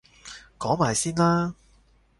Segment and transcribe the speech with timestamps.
[0.57, 1.53] 講埋先啦